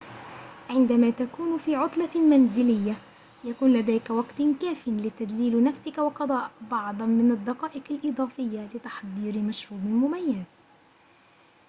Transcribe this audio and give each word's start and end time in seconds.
عندما 0.69 1.09
تكون 1.09 1.57
في 1.57 1.75
عطلة 1.75 2.21
منزلية 2.21 2.93
يكون 3.43 3.73
لديك 3.73 4.09
وقت 4.09 4.41
كافٍ 4.61 4.87
لتدليل 4.87 5.63
نفسك 5.63 5.97
وقضاء 5.97 6.51
بعضاً 6.71 7.05
من 7.05 7.31
الدقائق 7.31 7.83
الإضافية 7.91 8.69
لتحضير 8.73 9.37
مشروب 9.39 9.85
مميز 9.85 10.63